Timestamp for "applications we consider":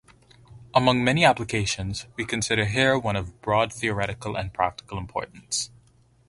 1.25-2.65